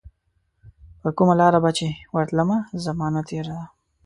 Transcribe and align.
پرکومه 1.01 1.33
لار 1.39 1.53
به 1.63 1.71
چي 1.77 1.87
ورتلمه، 2.15 2.57
زمانه 2.85 3.21
تیره 3.27 3.53
ده 3.57 3.65